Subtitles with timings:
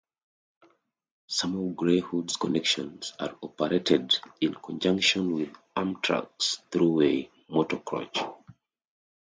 [1.27, 8.33] Some of Greyhound's connections are operated in conjunction with Amtrak's Thruway Motorcoach.